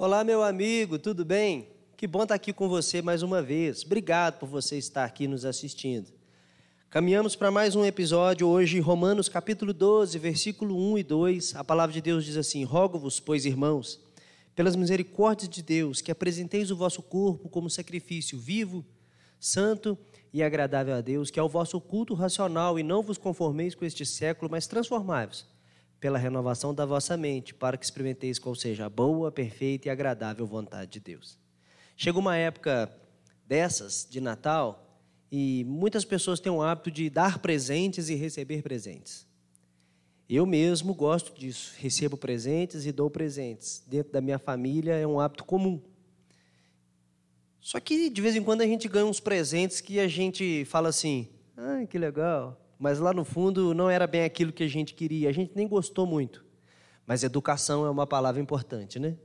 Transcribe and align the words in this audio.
Olá, 0.00 0.22
meu 0.22 0.44
amigo, 0.44 0.96
tudo 0.96 1.24
bem? 1.24 1.70
Que 1.96 2.06
bom 2.06 2.22
estar 2.22 2.36
aqui 2.36 2.52
com 2.52 2.68
você 2.68 3.02
mais 3.02 3.20
uma 3.20 3.42
vez. 3.42 3.82
Obrigado 3.84 4.38
por 4.38 4.48
você 4.48 4.78
estar 4.78 5.04
aqui 5.04 5.26
nos 5.26 5.44
assistindo. 5.44 6.06
Caminhamos 6.88 7.34
para 7.34 7.50
mais 7.50 7.74
um 7.74 7.84
episódio 7.84 8.46
hoje, 8.46 8.78
Romanos 8.78 9.28
capítulo 9.28 9.72
12, 9.72 10.16
versículo 10.20 10.92
1 10.92 10.98
e 10.98 11.02
2. 11.02 11.56
A 11.56 11.64
palavra 11.64 11.92
de 11.92 12.00
Deus 12.00 12.24
diz 12.24 12.36
assim: 12.36 12.62
Rogo-vos, 12.62 13.18
pois, 13.18 13.44
irmãos, 13.44 13.98
pelas 14.54 14.76
misericórdias 14.76 15.48
de 15.48 15.64
Deus, 15.64 16.00
que 16.00 16.12
apresenteis 16.12 16.70
o 16.70 16.76
vosso 16.76 17.02
corpo 17.02 17.48
como 17.48 17.68
sacrifício 17.68 18.38
vivo, 18.38 18.86
santo 19.40 19.98
e 20.32 20.44
agradável 20.44 20.94
a 20.94 21.00
Deus, 21.00 21.28
que 21.28 21.40
é 21.40 21.42
o 21.42 21.48
vosso 21.48 21.80
culto 21.80 22.14
racional, 22.14 22.78
e 22.78 22.84
não 22.84 23.02
vos 23.02 23.18
conformeis 23.18 23.74
com 23.74 23.84
este 23.84 24.06
século, 24.06 24.48
mas 24.48 24.68
transformai-vos 24.68 25.57
pela 26.00 26.18
renovação 26.18 26.72
da 26.72 26.86
vossa 26.86 27.16
mente, 27.16 27.52
para 27.52 27.76
que 27.76 27.84
experimenteis 27.84 28.38
qual 28.38 28.54
seja 28.54 28.86
a 28.86 28.90
boa, 28.90 29.32
perfeita 29.32 29.88
e 29.88 29.90
agradável 29.90 30.46
vontade 30.46 30.92
de 30.92 31.00
Deus. 31.00 31.38
Chega 31.96 32.18
uma 32.18 32.36
época 32.36 32.92
dessas, 33.46 34.06
de 34.08 34.20
Natal, 34.20 34.84
e 35.30 35.64
muitas 35.64 36.04
pessoas 36.04 36.40
têm 36.40 36.52
o 36.52 36.62
hábito 36.62 36.90
de 36.90 37.10
dar 37.10 37.38
presentes 37.38 38.08
e 38.08 38.14
receber 38.14 38.62
presentes. 38.62 39.26
Eu 40.28 40.44
mesmo 40.46 40.94
gosto 40.94 41.38
disso, 41.38 41.74
recebo 41.78 42.16
presentes 42.16 42.86
e 42.86 42.92
dou 42.92 43.10
presentes. 43.10 43.82
Dentro 43.86 44.12
da 44.12 44.20
minha 44.20 44.38
família 44.38 44.94
é 44.94 45.06
um 45.06 45.18
hábito 45.18 45.44
comum. 45.44 45.82
Só 47.60 47.80
que 47.80 48.08
de 48.08 48.20
vez 48.22 48.36
em 48.36 48.42
quando 48.42 48.60
a 48.60 48.66
gente 48.66 48.88
ganha 48.88 49.06
uns 49.06 49.20
presentes 49.20 49.80
que 49.80 49.98
a 49.98 50.06
gente 50.06 50.64
fala 50.66 50.90
assim: 50.90 51.28
ah, 51.56 51.84
que 51.86 51.98
legal, 51.98 52.60
mas 52.78 52.98
lá 52.98 53.12
no 53.12 53.24
fundo 53.24 53.74
não 53.74 53.90
era 53.90 54.06
bem 54.06 54.24
aquilo 54.24 54.52
que 54.52 54.62
a 54.62 54.68
gente 54.68 54.94
queria, 54.94 55.28
a 55.28 55.32
gente 55.32 55.52
nem 55.54 55.66
gostou 55.66 56.06
muito. 56.06 56.44
Mas 57.06 57.22
educação 57.22 57.84
é 57.84 57.90
uma 57.90 58.06
palavra 58.06 58.40
importante, 58.40 58.98
né? 58.98 59.16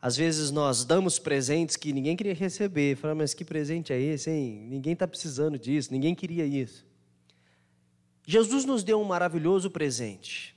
Às 0.00 0.16
vezes 0.16 0.50
nós 0.50 0.84
damos 0.84 1.18
presentes 1.18 1.76
que 1.76 1.92
ninguém 1.92 2.16
queria 2.16 2.34
receber. 2.34 2.96
Fala, 2.96 3.14
mas 3.14 3.34
que 3.34 3.44
presente 3.44 3.92
é 3.92 4.00
esse, 4.00 4.30
hein? 4.30 4.66
Ninguém 4.68 4.92
está 4.92 5.08
precisando 5.08 5.58
disso, 5.58 5.92
ninguém 5.92 6.14
queria 6.14 6.44
isso. 6.44 6.86
Jesus 8.24 8.64
nos 8.64 8.84
deu 8.84 9.00
um 9.00 9.04
maravilhoso 9.04 9.70
presente. 9.70 10.54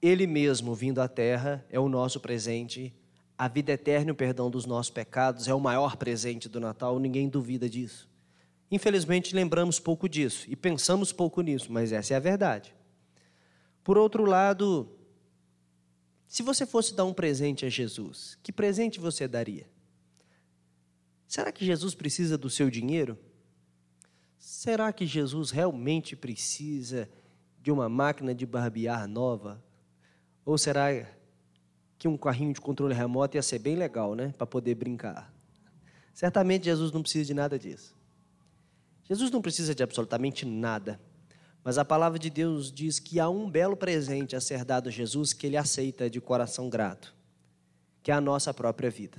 Ele 0.00 0.26
mesmo, 0.26 0.74
vindo 0.74 1.00
à 1.00 1.08
terra, 1.08 1.64
é 1.70 1.80
o 1.80 1.88
nosso 1.88 2.20
presente. 2.20 2.94
A 3.36 3.48
vida 3.48 3.72
eterna 3.72 4.10
e 4.10 4.12
o 4.12 4.16
perdão 4.16 4.50
dos 4.50 4.66
nossos 4.66 4.90
pecados 4.90 5.48
é 5.48 5.54
o 5.54 5.60
maior 5.60 5.96
presente 5.96 6.48
do 6.48 6.60
Natal, 6.60 6.98
ninguém 6.98 7.28
duvida 7.28 7.68
disso. 7.68 8.08
Infelizmente, 8.70 9.34
lembramos 9.34 9.80
pouco 9.80 10.08
disso 10.08 10.44
e 10.48 10.54
pensamos 10.54 11.12
pouco 11.12 11.40
nisso, 11.40 11.72
mas 11.72 11.92
essa 11.92 12.14
é 12.14 12.16
a 12.16 12.20
verdade. 12.20 12.74
Por 13.82 13.96
outro 13.96 14.24
lado, 14.24 14.90
se 16.26 16.42
você 16.42 16.66
fosse 16.66 16.94
dar 16.94 17.06
um 17.06 17.14
presente 17.14 17.64
a 17.64 17.70
Jesus, 17.70 18.38
que 18.42 18.52
presente 18.52 19.00
você 19.00 19.26
daria? 19.26 19.66
Será 21.26 21.50
que 21.50 21.64
Jesus 21.64 21.94
precisa 21.94 22.36
do 22.36 22.50
seu 22.50 22.70
dinheiro? 22.70 23.18
Será 24.38 24.92
que 24.92 25.06
Jesus 25.06 25.50
realmente 25.50 26.14
precisa 26.14 27.08
de 27.62 27.70
uma 27.70 27.88
máquina 27.88 28.34
de 28.34 28.44
barbear 28.44 29.08
nova? 29.08 29.62
Ou 30.44 30.56
será 30.56 30.88
que 31.98 32.06
um 32.06 32.16
carrinho 32.16 32.52
de 32.52 32.60
controle 32.60 32.94
remoto 32.94 33.36
ia 33.36 33.42
ser 33.42 33.58
bem 33.58 33.76
legal, 33.76 34.14
né? 34.14 34.32
Para 34.36 34.46
poder 34.46 34.74
brincar. 34.74 35.32
Certamente 36.14 36.66
Jesus 36.66 36.92
não 36.92 37.02
precisa 37.02 37.24
de 37.24 37.34
nada 37.34 37.58
disso. 37.58 37.97
Jesus 39.08 39.30
não 39.30 39.40
precisa 39.40 39.74
de 39.74 39.82
absolutamente 39.82 40.44
nada. 40.44 41.00
Mas 41.64 41.78
a 41.78 41.84
palavra 41.84 42.18
de 42.18 42.30
Deus 42.30 42.70
diz 42.72 42.98
que 42.98 43.18
há 43.18 43.28
um 43.28 43.50
belo 43.50 43.76
presente 43.76 44.36
a 44.36 44.40
ser 44.40 44.64
dado 44.64 44.88
a 44.88 44.92
Jesus 44.92 45.32
que 45.32 45.46
ele 45.46 45.56
aceita 45.56 46.08
de 46.08 46.20
coração 46.20 46.68
grato, 46.68 47.14
que 48.02 48.10
é 48.10 48.14
a 48.14 48.20
nossa 48.20 48.52
própria 48.54 48.90
vida. 48.90 49.18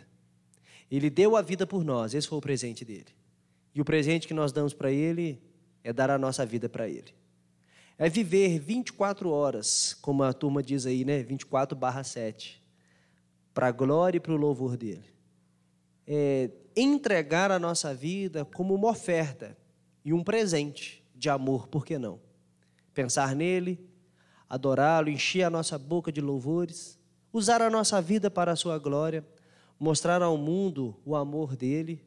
Ele 0.90 1.10
deu 1.10 1.36
a 1.36 1.42
vida 1.42 1.68
por 1.68 1.84
nós, 1.84 2.14
esse 2.14 2.28
foi 2.28 2.38
o 2.38 2.42
presente 2.42 2.84
dele. 2.84 3.08
E 3.76 3.82
o 3.82 3.86
presente 3.86 4.28
que 4.28 4.34
nós 4.34 4.52
damos 4.52 4.74
para 4.74 4.92
ele 4.92 5.42
é 5.84 5.94
dar 5.94 6.10
a 6.10 6.18
nossa 6.18 6.46
vida 6.46 6.68
para 6.68 6.88
ele. 6.88 7.14
É 7.98 8.10
viver 8.10 8.58
24 8.60 9.30
horas, 9.30 9.94
como 10.02 10.24
a 10.24 10.34
turma 10.34 10.64
diz 10.64 10.86
aí, 10.86 11.04
né? 11.04 11.22
24 11.22 11.78
barra 11.78 12.04
7, 12.04 12.64
para 13.54 13.68
a 13.68 13.72
glória 13.72 14.18
e 14.18 14.22
para 14.22 14.34
o 14.34 14.38
louvor 14.38 14.78
dele. 14.78 15.06
É 16.08 16.50
entregar 16.76 17.52
a 17.52 17.60
nossa 17.60 17.94
vida 17.94 18.46
como 18.46 18.74
uma 18.74 18.90
oferta 18.90 19.56
e 20.10 20.14
um 20.14 20.24
presente 20.24 21.06
de 21.14 21.30
amor, 21.30 21.68
por 21.68 21.86
que 21.86 22.00
não? 22.00 22.20
Pensar 22.96 23.36
nele, 23.36 23.80
adorá-lo, 24.50 25.08
encher 25.08 25.44
a 25.44 25.52
nossa 25.52 25.78
boca 25.78 26.12
de 26.12 26.20
louvores, 26.20 26.98
usar 27.32 27.62
a 27.62 27.70
nossa 27.70 28.02
vida 28.02 28.28
para 28.32 28.52
a 28.52 28.56
sua 28.56 28.80
glória, 28.80 29.24
mostrar 29.80 30.24
ao 30.24 30.36
mundo 30.36 30.98
o 31.06 31.16
amor 31.16 31.56
dele. 31.56 32.04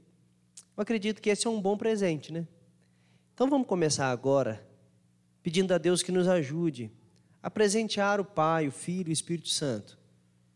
Eu 0.76 0.82
acredito 0.82 1.22
que 1.22 1.30
esse 1.30 1.46
é 1.46 1.50
um 1.50 1.60
bom 1.60 1.76
presente, 1.76 2.32
né? 2.32 2.44
Então 3.34 3.48
vamos 3.48 3.68
começar 3.68 4.10
agora 4.10 4.66
pedindo 5.40 5.72
a 5.72 5.78
Deus 5.78 6.02
que 6.02 6.10
nos 6.10 6.26
ajude 6.26 6.90
a 7.40 7.48
presentear 7.48 8.20
o 8.20 8.24
Pai, 8.24 8.66
o 8.66 8.72
Filho 8.72 9.10
e 9.10 9.12
o 9.12 9.12
Espírito 9.12 9.48
Santo 9.48 9.96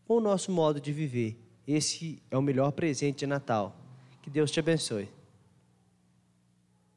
com 0.05 0.17
o 0.17 0.21
nosso 0.21 0.51
modo 0.51 0.81
de 0.81 0.91
viver. 0.91 1.41
Esse 1.65 2.21
é 2.29 2.37
o 2.37 2.41
melhor 2.41 2.73
presente 2.73 3.19
de 3.19 3.25
Natal. 3.25 3.73
Que 4.21 4.29
Deus 4.29 4.51
te 4.51 4.59
abençoe. 4.59 5.15